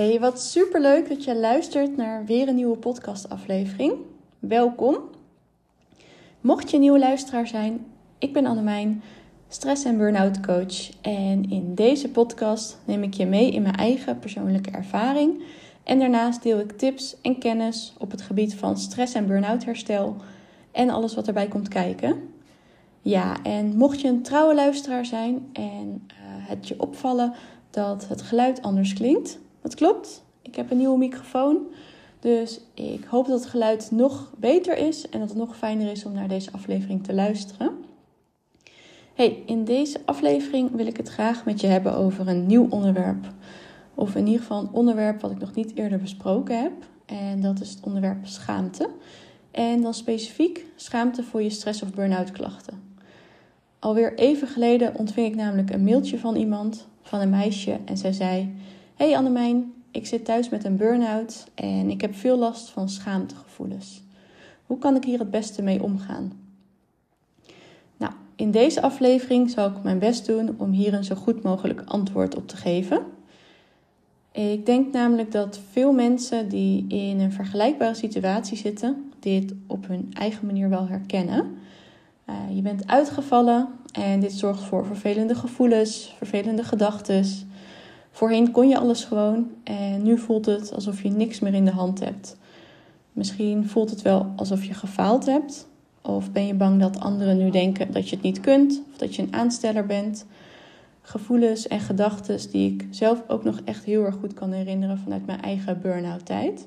[0.00, 3.94] Hey, wat superleuk dat je luistert naar weer een nieuwe podcastaflevering.
[4.38, 4.96] Welkom.
[6.40, 7.86] Mocht je een nieuwe luisteraar zijn,
[8.18, 9.02] ik ben Annemijn,
[9.48, 10.90] stress- en burn-out coach.
[11.00, 15.42] En in deze podcast neem ik je mee in mijn eigen persoonlijke ervaring.
[15.82, 20.16] En daarnaast deel ik tips en kennis op het gebied van stress- en burn-out herstel
[20.72, 22.28] en alles wat erbij komt kijken.
[23.00, 26.14] Ja, en mocht je een trouwe luisteraar zijn en uh,
[26.48, 27.34] het je opvallen
[27.70, 30.24] dat het geluid anders klinkt, dat klopt.
[30.42, 31.66] Ik heb een nieuwe microfoon.
[32.20, 36.04] Dus ik hoop dat het geluid nog beter is en dat het nog fijner is
[36.04, 37.84] om naar deze aflevering te luisteren.
[39.14, 43.26] Hey, in deze aflevering wil ik het graag met je hebben over een nieuw onderwerp.
[43.94, 46.72] Of in ieder geval een onderwerp wat ik nog niet eerder besproken heb.
[47.06, 48.88] En dat is het onderwerp schaamte.
[49.50, 52.82] En dan specifiek schaamte voor je stress- of burn-out klachten.
[53.78, 57.78] Alweer even geleden ontving ik namelijk een mailtje van iemand, van een meisje.
[57.84, 58.54] En zij zei:
[59.00, 64.02] Hey Annemijn, ik zit thuis met een burn-out en ik heb veel last van schaamtegevoelens.
[64.66, 66.32] Hoe kan ik hier het beste mee omgaan?
[67.96, 71.82] Nou, in deze aflevering zal ik mijn best doen om hier een zo goed mogelijk
[71.84, 73.02] antwoord op te geven.
[74.32, 80.10] Ik denk namelijk dat veel mensen die in een vergelijkbare situatie zitten, dit op hun
[80.12, 81.58] eigen manier wel herkennen.
[82.28, 87.24] Uh, je bent uitgevallen en dit zorgt voor vervelende gevoelens, vervelende gedachten.
[88.20, 91.70] Voorheen kon je alles gewoon en nu voelt het alsof je niks meer in de
[91.70, 92.36] hand hebt.
[93.12, 95.68] Misschien voelt het wel alsof je gefaald hebt.
[96.02, 99.14] Of ben je bang dat anderen nu denken dat je het niet kunt of dat
[99.14, 100.26] je een aansteller bent.
[101.02, 105.26] Gevoelens en gedachten die ik zelf ook nog echt heel erg goed kan herinneren vanuit
[105.26, 106.66] mijn eigen burn-out tijd.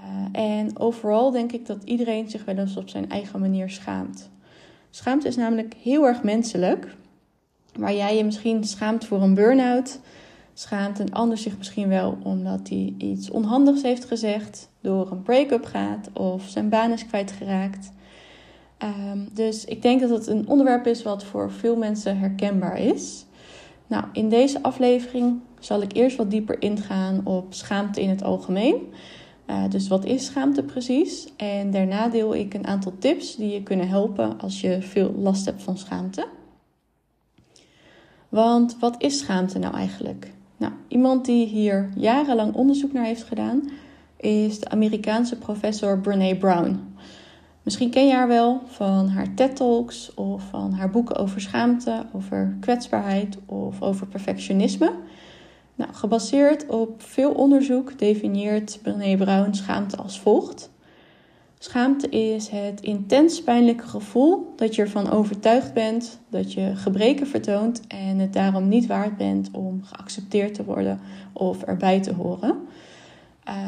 [0.00, 4.30] Uh, en overal denk ik dat iedereen zich wel eens op zijn eigen manier schaamt.
[4.90, 6.94] Schaamte is namelijk heel erg menselijk.
[7.74, 10.00] Waar jij je misschien schaamt voor een burn-out,
[10.58, 15.64] schaamt een ander zich misschien wel omdat hij iets onhandigs heeft gezegd, door een break-up
[15.64, 17.92] gaat of zijn baan is kwijtgeraakt.
[18.82, 23.24] Um, dus ik denk dat het een onderwerp is wat voor veel mensen herkenbaar is.
[23.86, 28.76] Nou, in deze aflevering zal ik eerst wat dieper ingaan op schaamte in het algemeen.
[29.46, 31.28] Uh, dus wat is schaamte precies?
[31.36, 35.44] En daarna deel ik een aantal tips die je kunnen helpen als je veel last
[35.44, 36.26] hebt van schaamte.
[38.28, 40.34] Want wat is schaamte nou eigenlijk?
[40.56, 43.70] Nou, iemand die hier jarenlang onderzoek naar heeft gedaan,
[44.16, 46.94] is de Amerikaanse professor Brene Brown.
[47.62, 52.56] Misschien ken je haar wel van haar TED-talks of van haar boeken over schaamte, over
[52.60, 54.92] kwetsbaarheid of over perfectionisme.
[55.74, 60.70] Nou, gebaseerd op veel onderzoek definieert Brené Brown schaamte als volgt.
[61.58, 67.80] Schaamte is het intens pijnlijke gevoel dat je ervan overtuigd bent dat je gebreken vertoont
[67.86, 71.00] en het daarom niet waard bent om geaccepteerd te worden
[71.32, 72.50] of erbij te horen.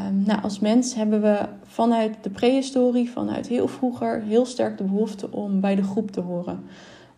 [0.08, 4.84] Um, nou, als mens hebben we vanuit de prehistorie, vanuit heel vroeger, heel sterk de
[4.84, 6.64] behoefte om bij de groep te horen.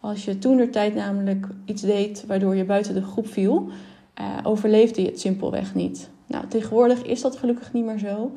[0.01, 3.69] Als je toen tijd namelijk iets deed waardoor je buiten de groep viel,
[4.21, 6.11] uh, overleefde je het simpelweg niet.
[6.27, 8.33] Nou, tegenwoordig is dat gelukkig niet meer zo.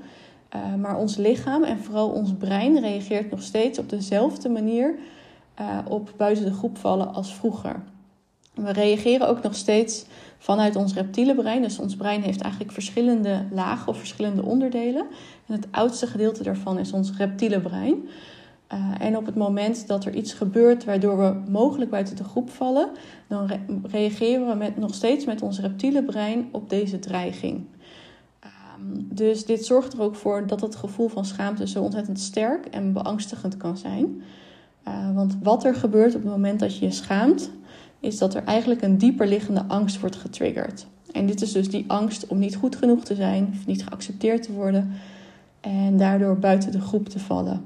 [0.55, 4.95] Uh, maar ons lichaam en vooral ons brein reageert nog steeds op dezelfde manier
[5.59, 7.83] uh, op buiten de groep vallen als vroeger.
[8.53, 10.05] We reageren ook nog steeds
[10.37, 11.61] vanuit ons reptiele brein.
[11.61, 15.05] Dus ons brein heeft eigenlijk verschillende lagen of verschillende onderdelen.
[15.47, 18.09] En het oudste gedeelte daarvan is ons reptiele brein.
[18.73, 22.49] Uh, en op het moment dat er iets gebeurt waardoor we mogelijk buiten de groep
[22.49, 22.89] vallen,
[23.27, 27.65] dan re reageren we met, nog steeds met ons reptiele brein op deze dreiging.
[28.91, 32.93] Dus dit zorgt er ook voor dat het gevoel van schaamte zo ontzettend sterk en
[32.93, 34.21] beangstigend kan zijn.
[34.87, 37.51] Uh, want wat er gebeurt op het moment dat je je schaamt,
[37.99, 40.87] is dat er eigenlijk een dieper liggende angst wordt getriggerd.
[41.11, 44.43] En dit is dus die angst om niet goed genoeg te zijn of niet geaccepteerd
[44.43, 44.91] te worden
[45.61, 47.65] en daardoor buiten de groep te vallen.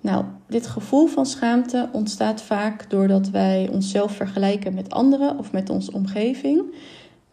[0.00, 5.70] Nou, dit gevoel van schaamte ontstaat vaak doordat wij onszelf vergelijken met anderen of met
[5.70, 6.62] onze omgeving.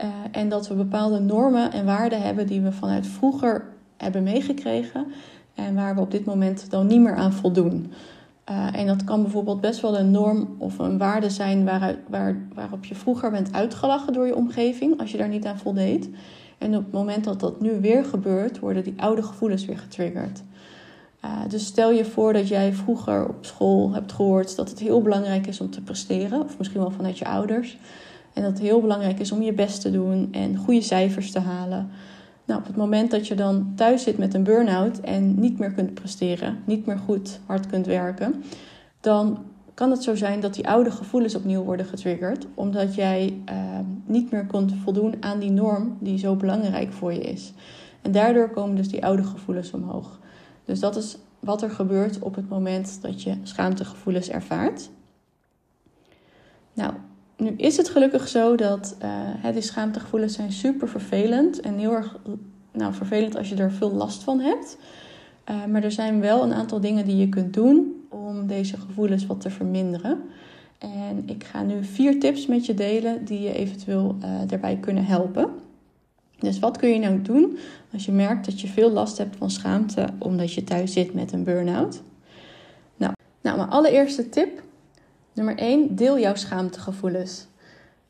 [0.01, 3.66] Uh, en dat we bepaalde normen en waarden hebben die we vanuit vroeger
[3.98, 5.06] hebben meegekregen
[5.56, 7.92] en waar we op dit moment dan niet meer aan voldoen.
[8.50, 12.38] Uh, en dat kan bijvoorbeeld best wel een norm of een waarde zijn waaruit, waar,
[12.54, 16.10] waarop je vroeger bent uitgelachen door je omgeving als je daar niet aan voldeed.
[16.57, 20.44] En op het moment dat dat nu weer gebeurt, worden die oude gevoelens weer getriggerd.
[21.25, 25.02] Uh, dus stel je voor dat jij vroeger op school hebt gehoord dat het heel
[25.02, 27.78] belangrijk is om te presteren, of misschien wel vanuit je ouders.
[28.40, 31.40] En dat het heel belangrijk is om je best te doen en goede cijfers te
[31.40, 31.90] halen.
[32.46, 35.72] Nou, op het moment dat je dan thuis zit met een burn-out en niet meer
[35.72, 38.44] kunt presteren, niet meer goed hard kunt werken,
[39.00, 39.38] dan
[39.74, 44.32] kan het zo zijn dat die oude gevoelens opnieuw worden getriggerd, omdat jij ehm, niet
[44.32, 47.54] meer kunt voldoen aan die norm die zo belangrijk voor je is.
[48.02, 50.20] En daardoor komen dus die oude gevoelens omhoog.
[50.66, 54.90] Dus dat is wat er gebeurt op het moment dat je schaamtegevoelens ervaart.
[56.74, 56.94] Nou,
[57.40, 58.98] nu is het gelukkig zo dat
[59.46, 62.20] uh, schaamtegevoelens zijn super vervelend en heel erg
[62.72, 64.78] nou, vervelend als je er veel last van hebt.
[65.50, 69.26] Uh, maar er zijn wel een aantal dingen die je kunt doen om deze gevoelens
[69.26, 70.22] wat te verminderen.
[70.78, 75.06] En ik ga nu vier tips met je delen die je eventueel uh, daarbij kunnen
[75.06, 75.50] helpen.
[76.40, 77.58] Dus wat kun je nou doen
[77.94, 81.32] als je merkt dat je veel last hebt van schaamte omdat je thuis zit met
[81.32, 82.02] een burn-out?
[82.98, 84.64] Nou, nou, mijn allereerste tip,
[85.40, 87.48] nummer 1, deel jouw schaamtegevoelens.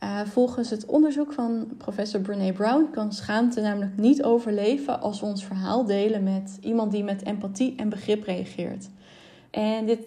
[0.04, 5.26] Uh, volgens het onderzoek van professor Brene Brown kan schaamte namelijk niet overleven als we
[5.26, 8.90] ons verhaal delen met iemand die met empathie en begrip reageert.
[9.52, 10.00] En dit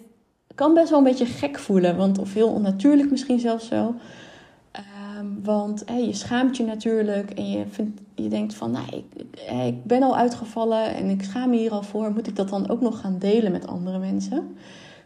[0.55, 3.95] kan best wel een beetje gek voelen, want of heel onnatuurlijk misschien zelfs zo.
[4.71, 7.65] Ehm, want je schaamt je natuurlijk en je,
[8.15, 9.25] je denkt van, nou, ik,
[9.65, 12.11] ik ben al uitgevallen en ik schaam me hier al voor.
[12.11, 14.55] Moet ik dat dan ook nog gaan delen met andere mensen?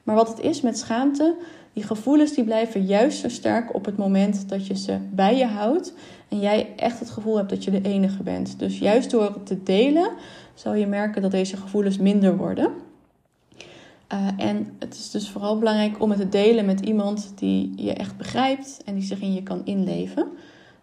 [0.07, 1.35] Maar wat het is met schaamte,
[1.73, 5.45] die gevoelens die blijven juist zo sterk op het moment dat je ze bij je
[5.45, 5.93] houdt.
[6.27, 8.59] En jij echt het gevoel hebt dat je de enige bent.
[8.59, 10.11] Dus juist door het te delen,
[10.53, 12.71] zal je merken dat deze gevoelens minder worden.
[14.13, 17.93] Uh, en het is dus vooral belangrijk om het te delen met iemand die je
[17.93, 20.27] echt begrijpt en die zich in je kan inleven.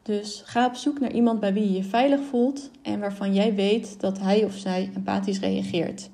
[0.03, 3.55] Dus ga op zoek naar iemand bij wie je je veilig voelt en waarvan jij
[3.55, 6.11] weet dat hij of zij empathisch reageert.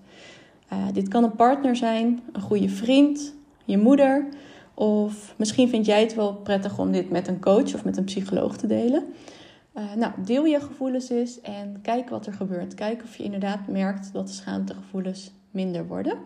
[0.73, 3.35] Uh, dit kan een partner zijn, een goede vriend,
[3.65, 4.29] je moeder.
[4.75, 8.05] Of misschien vind jij het wel prettig om dit met een coach of met een
[8.05, 9.05] psycholoog te delen.
[9.75, 12.75] Uh, nou, deel je gevoelens eens en kijk wat er gebeurt.
[12.75, 16.19] Kijk of je inderdaad merkt dat de schaamtegevoelens minder worden.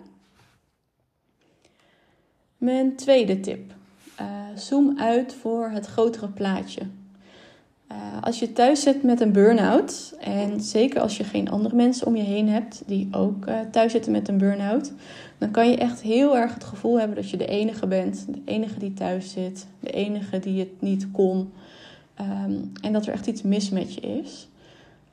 [2.59, 3.73] Mijn tweede tip.
[4.21, 6.83] Uh, zoom uit voor het grotere plaatje.
[7.95, 12.07] Uh, als je thuis zit met een burn-out, en zeker als je geen andere mensen
[12.07, 14.93] om je heen hebt die ook uh, thuis zitten met een burn-out,
[15.39, 18.43] dan kan je echt heel erg het gevoel hebben dat je de enige bent, de
[18.45, 21.53] enige die thuis zit, de enige die het niet kon,
[22.21, 24.49] um, en dat er echt iets mis met je is.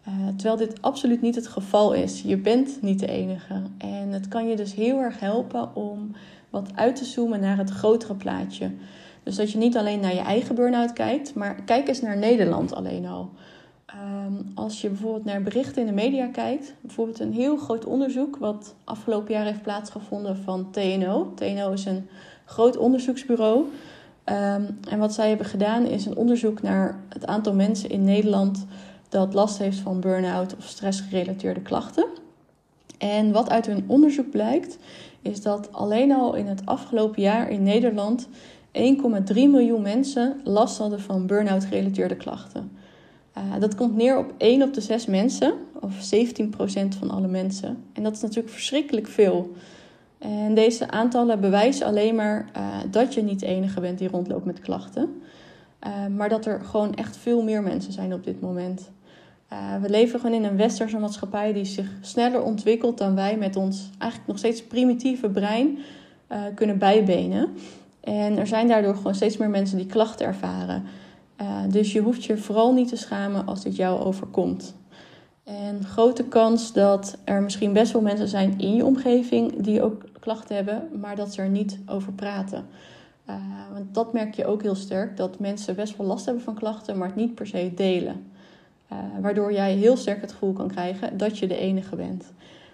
[0.07, 2.21] Uh, terwijl dit absoluut niet het geval is.
[2.21, 3.61] Je bent niet de enige.
[3.77, 6.11] En het kan je dus heel erg helpen om
[6.49, 8.71] wat uit te zoomen naar het grotere plaatje.
[9.23, 12.73] Dus dat je niet alleen naar je eigen burn-out kijkt, maar kijk eens naar Nederland
[12.73, 13.29] alleen al.
[14.25, 18.37] Um, als je bijvoorbeeld naar berichten in de media kijkt, bijvoorbeeld een heel groot onderzoek
[18.37, 21.31] wat afgelopen jaar heeft plaatsgevonden van TNO.
[21.35, 22.07] TNO is een
[22.45, 23.57] groot onderzoeksbureau.
[24.25, 28.65] Um, en wat zij hebben gedaan is een onderzoek naar het aantal mensen in Nederland
[29.09, 32.05] dat last heeft van burn-out of stressgerelateerde klachten.
[32.97, 34.77] En wat uit hun onderzoek blijkt,
[35.21, 38.27] is dat alleen al in het afgelopen jaar in Nederland
[38.71, 42.71] 1,3 miljoen mensen last hadden van burn-out gerelateerde klachten.
[43.37, 47.83] Uh, dat komt neer op 1 op de 6 mensen, of 17% van alle mensen.
[47.93, 49.51] En dat is natuurlijk verschrikkelijk veel.
[50.17, 54.45] En deze aantallen bewijzen alleen maar uh, dat je niet de enige bent die rondloopt
[54.45, 55.21] met klachten.
[55.87, 58.91] Uh, maar dat er gewoon echt veel meer mensen zijn op dit moment.
[59.81, 63.89] We leven gewoon in een westerse maatschappij die zich sneller ontwikkelt dan wij met ons
[63.97, 65.77] eigenlijk nog steeds primitieve brein
[66.55, 67.49] kunnen bijbenen.
[68.01, 70.83] En er zijn daardoor gewoon steeds meer mensen die klachten ervaren.
[71.41, 74.75] Uh, dus je hoeft je vooral niet te schamen als dit jou overkomt.
[75.43, 80.03] En grote kans dat er misschien best wel mensen zijn in je omgeving die ook
[80.19, 82.65] klachten hebben, maar dat ze er niet over praten.
[83.73, 86.97] want dat merk je ook heel sterk, dat mensen best wel last hebben van klachten,
[86.97, 88.31] maar het niet per se delen.
[88.91, 92.25] Uh, waardoor jij heel sterk het gevoel kan krijgen dat je de enige bent.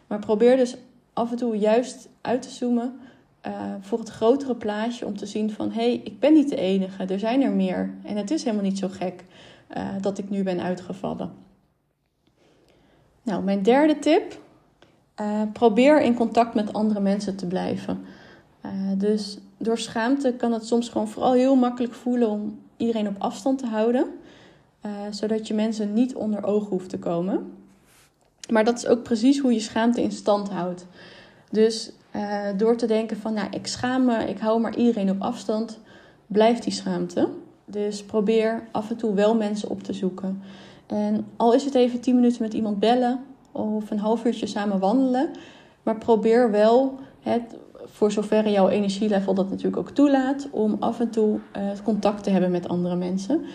[0.08, 0.78] Maar probeer dus
[1.14, 3.00] af en toe juist uit te zoomen
[3.48, 6.56] uh, voor het grotere plaatje om te zien van hé, hey, ik ben niet de
[6.56, 7.94] enige, er zijn er meer.
[8.04, 9.26] En het is helemaal niet zo gek
[9.78, 11.32] uh, dat ik nu ben uitgevallen.
[13.24, 14.40] Nou, mijn derde tip.
[15.54, 18.06] probeer in contact met andere mensen te blijven.
[18.98, 23.60] dus door schaamte kan het soms gewoon vooral heel makkelijk voelen om iedereen op afstand
[23.60, 24.06] te houden.
[25.10, 27.52] Zodat je mensen niet onder ogen hoeft te komen.
[28.50, 30.86] Maar dat is ook precies hoe je schaamte in stand houdt.
[31.50, 35.22] Dus uh, door te denken van, nou, ik schaam me, ik hou maar iedereen op
[35.22, 35.80] afstand,
[36.28, 37.28] blijft die schaamte.
[37.66, 40.42] Dus probeer af en toe wel mensen op te zoeken.
[40.88, 43.20] En al is het even 10 minuten met iemand bellen
[43.52, 45.30] of een half uurtje samen wandelen,
[45.84, 47.56] maar probeer wel, het,
[47.86, 52.30] voor zover jouw energielevel dat natuurlijk ook toelaat, om af en toe uh, contact te
[52.30, 53.46] hebben met andere mensen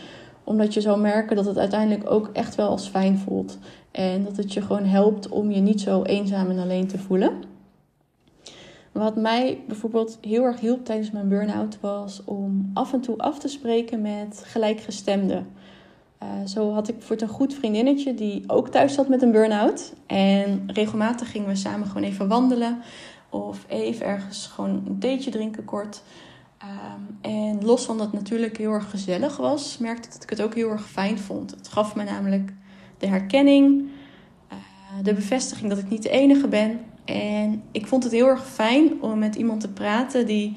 [0.44, 3.58] omdat je zou merken dat het uiteindelijk ook echt wel als fijn voelt.
[3.90, 7.32] En dat het je gewoon helpt om je niet zo eenzaam en alleen te voelen.
[8.92, 13.38] Wat mij bijvoorbeeld heel erg hielp tijdens mijn burn-out was om af en toe af
[13.38, 15.46] te spreken met gelijkgestemden.
[16.22, 19.92] Uh, zo had ik voor een goed vriendinnetje die ook thuis zat met een burn-out.
[20.06, 22.78] En regelmatig gingen we samen gewoon even wandelen.
[23.30, 26.02] Of even ergens gewoon een theetje drinken kort.
[26.62, 30.30] Um, en los van dat het natuurlijk heel erg gezellig was, merkte ik dat ik
[30.30, 31.50] het ook heel erg fijn vond.
[31.50, 32.52] Het gaf me namelijk
[32.98, 33.88] de herkenning,
[34.52, 34.58] uh,
[35.02, 36.80] de bevestiging dat ik niet de enige ben.
[37.04, 40.56] En ik vond het heel erg fijn om met iemand te praten die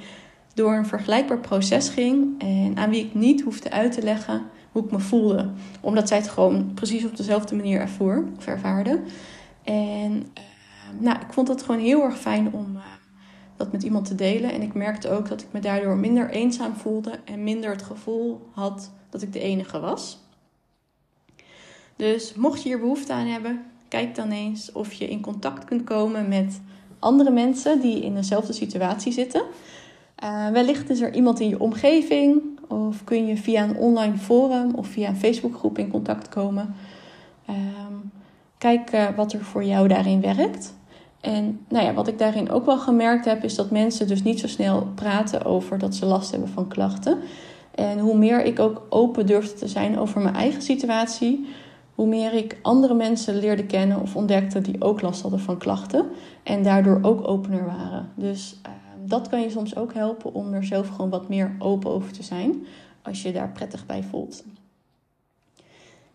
[0.54, 2.42] door een vergelijkbaar proces ging.
[2.42, 5.50] En aan wie ik niet hoefde uit te leggen hoe ik me voelde.
[5.82, 9.02] Omdat zij het gewoon precies op dezelfde manier ervoer of ervaarde.
[9.64, 12.82] En uh, nou, ik vond het gewoon heel erg fijn om uh,
[13.56, 14.54] dat met iemand te delen.
[14.54, 18.50] En ik merkte ook dat ik me daardoor minder eenzaam voelde en minder het gevoel
[18.52, 20.24] had dat ik de enige was.
[21.96, 25.84] Dus mocht je hier behoefte aan hebben, kijk dan eens of je in contact kunt
[25.84, 26.62] komen met
[27.00, 29.44] andere mensen die in dezelfde situatie zitten.
[30.24, 34.74] Uh, wellicht is er iemand in je omgeving of kun je via een online forum
[34.76, 36.76] of via een Facebookgroep in contact komen.
[37.50, 38.12] Um,
[38.58, 40.74] kijk uh, wat er voor jou daarin werkt.
[41.22, 44.40] En nou ja, wat ik daarin ook wel gemerkt heb, is dat mensen dus niet
[44.40, 47.18] zo snel praten over dat ze last hebben van klachten.
[47.76, 51.48] En hoe meer ik ook open durfde te zijn over mijn eigen situatie,
[51.96, 56.06] hoe meer ik andere mensen leerde kennen of ontdekte die ook last hadden van klachten
[56.44, 58.10] en daardoor ook opener waren.
[58.16, 58.72] Dus uh,
[59.06, 62.24] dat kan je soms ook helpen om er zelf gewoon wat meer open over te
[62.24, 62.66] zijn
[63.02, 64.44] als je daar prettig bij voelt.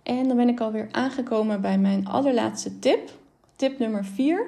[0.02, 3.10] En dan ben ik alweer aangekomen bij mijn allerlaatste tip.
[3.56, 4.46] Tip nummer 4.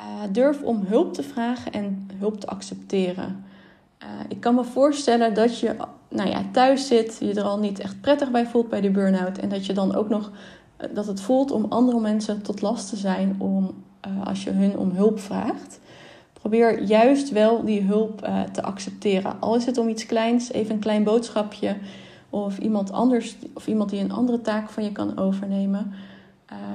[0.00, 3.44] Uh, durf om hulp te vragen en hulp te accepteren.
[4.02, 5.76] Uh, ik kan me voorstellen dat je
[6.08, 9.38] nou ja, thuis zit, je er al niet echt prettig bij voelt bij die burn-out.
[9.38, 10.30] En dat je dan ook nog
[10.80, 13.84] uh, dat het voelt om andere mensen tot last te zijn om,
[14.24, 15.80] als je hun om hulp vraagt.
[16.32, 19.40] Probeer juist wel die hulp te accepteren.
[19.40, 21.76] Al is het om iets kleins, even een klein boodschapje.
[22.30, 25.92] Of iemand anders, of iemand die een andere taak van je kan overnemen.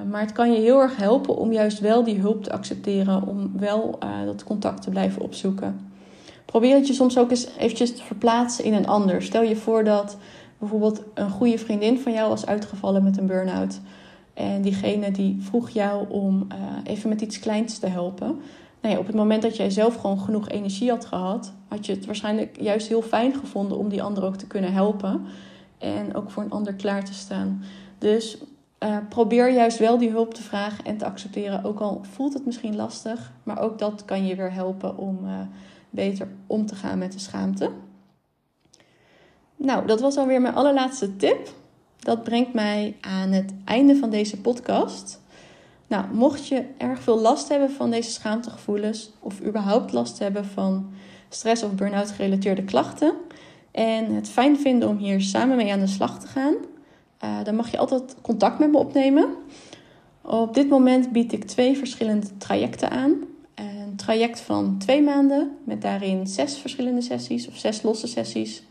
[0.09, 3.51] Maar het kan je heel erg helpen om juist wel die hulp te accepteren, om
[3.57, 5.90] wel dat contact te blijven opzoeken.
[6.51, 9.23] Probeer het je soms ook eens eventjes te verplaatsen in een ander.
[9.23, 10.17] Stel je voor dat
[10.57, 13.79] bijvoorbeeld een goede vriendin van jou was uitgevallen met een burn-out.
[14.33, 18.39] En diegene die vroeg jou om uh, even met iets kleins te helpen.
[18.81, 22.05] Nou op het moment dat jij zelf gewoon genoeg energie had gehad, had je het
[22.05, 25.25] waarschijnlijk juist heel fijn gevonden om die ander ook te kunnen helpen.
[25.77, 27.63] En ook voor een ander klaar te staan.
[27.97, 28.37] Dus
[28.83, 31.63] uh, probeer juist wel die hulp te vragen en te accepteren.
[31.63, 35.31] Ook al voelt het misschien lastig, maar ook dat kan je weer helpen om uh,
[35.91, 37.71] beter om te gaan met de schaamte.
[39.55, 41.53] Nou, dat was alweer mijn allerlaatste tip.
[41.99, 45.21] Dat brengt mij aan het einde van deze podcast.
[45.87, 50.89] Nou, mocht je erg veel last hebben van deze schaamtegevoelens, of überhaupt last hebben van
[51.29, 53.13] stress of burn-out gerelateerde klachten,
[53.71, 56.53] en het fijn vinden om hier samen mee aan de slag te gaan,
[57.23, 59.25] uh, dan mag je altijd contact met me opnemen.
[60.21, 63.15] Op dit moment bied ik twee verschillende trajecten aan.
[63.61, 68.63] Een traject van twee maanden met daarin zes verschillende sessies of zes losse sessies.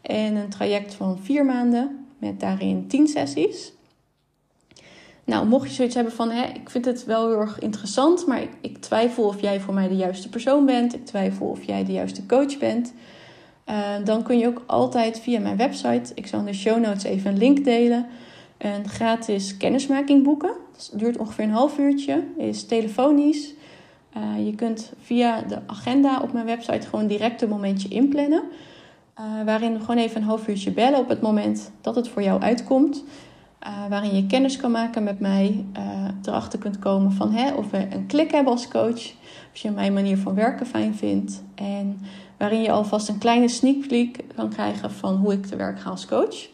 [0.00, 3.72] En een traject van vier maanden met daarin tien sessies.
[5.24, 8.42] Nou, mocht je zoiets hebben van, hè, ik vind het wel heel erg interessant, maar
[8.60, 10.94] ik, twijfel of jij voor mij de juiste persoon bent.
[10.94, 12.92] Ik twijfel of jij de juiste coach bent.
[13.66, 17.02] Uh, dan kun je ook altijd via mijn website, ik zal in de show notes
[17.02, 18.06] even een link delen,
[18.58, 20.52] een gratis kennismaking boeken.
[20.72, 23.54] Dat duurt ongeveer een half uurtje, is telefonisch.
[24.16, 28.42] Uh, je kunt via de agenda op mijn website gewoon direct een momentje inplannen.
[29.18, 32.22] Uh, waarin we gewoon even een half uurtje bellen op het moment dat het voor
[32.22, 33.04] jou uitkomt.
[33.88, 35.64] waarin je kennis kan maken met mij.
[36.22, 39.12] erachter kunt komen van hè, of we een klik hebben als coach.
[39.52, 41.42] Of je mijn manier van werken fijn vindt.
[41.54, 42.00] En
[42.36, 45.90] waarin je alvast een kleine sneak peek kan krijgen van hoe ik te werk ga
[45.90, 46.48] als coach.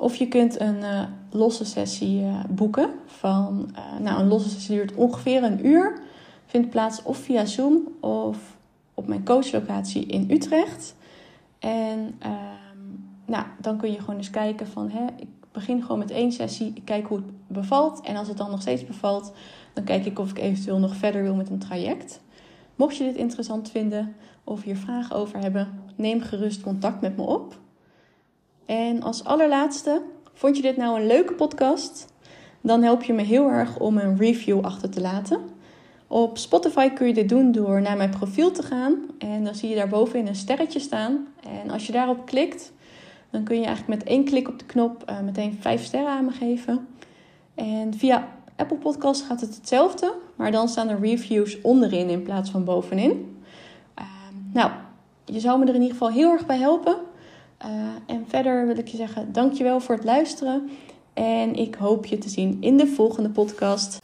[0.00, 2.90] Of je kunt een uh, losse sessie uh, boeken.
[3.06, 6.00] Van, uh, nou, een losse sessie duurt ongeveer een uur.
[6.46, 8.56] Vindt plaats of via Zoom of
[8.94, 10.94] op mijn coachlocatie in Utrecht.
[11.58, 12.34] En ehm,
[13.26, 14.90] nou, dan kun je gewoon eens kijken van...
[14.90, 16.72] Hè, ik begin gewoon met één sessie.
[16.74, 18.00] Ik kijk hoe het bevalt.
[18.00, 19.32] En als het dan nog steeds bevalt...
[19.72, 22.20] dan kijk ik of ik eventueel nog verder wil met een traject.
[22.76, 24.14] Mocht je dit interessant vinden
[24.44, 27.58] of hier vragen over hebben, neem gerust contact met me op.
[28.68, 32.06] En als allerlaatste, vond je dit nou een leuke podcast?
[32.60, 35.40] Dan help je me heel erg om een review achter te laten.
[36.06, 38.94] Op Spotify kun je dit doen door naar mijn profiel te gaan.
[39.18, 41.26] En dan zie je daar bovenin een sterretje staan.
[41.42, 42.72] En als je daarop klikt,
[43.30, 46.24] dan kun je eigenlijk met één klik op de knop uh, meteen vijf sterren aan
[46.24, 46.88] me geven.
[47.54, 52.50] En via Apple Podcast gaat het hetzelfde, maar dan staan er reviews onderin in plaats
[52.50, 53.42] van bovenin.
[53.98, 54.04] Uh,
[54.52, 54.70] nou,
[55.24, 56.96] je zou me er in ieder geval heel erg bij helpen.
[57.64, 57.70] Uh,
[58.06, 60.70] en verder wil ik je zeggen, dankjewel voor het luisteren.
[61.14, 63.98] En ik hoop je te zien in de volgende podcast.